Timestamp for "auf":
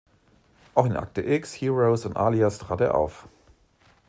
2.95-3.27